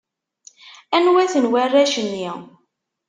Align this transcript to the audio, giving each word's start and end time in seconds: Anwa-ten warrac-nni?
Anwa-ten 0.95 1.45
warrac-nni? 1.51 2.29